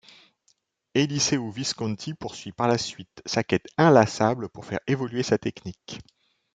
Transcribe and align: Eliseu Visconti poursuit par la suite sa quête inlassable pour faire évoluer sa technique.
Eliseu 0.95 1.51
Visconti 1.51 2.15
poursuit 2.15 2.51
par 2.53 2.67
la 2.67 2.79
suite 2.79 3.21
sa 3.27 3.43
quête 3.43 3.67
inlassable 3.77 4.49
pour 4.49 4.65
faire 4.65 4.79
évoluer 4.87 5.21
sa 5.21 5.37
technique. 5.37 5.99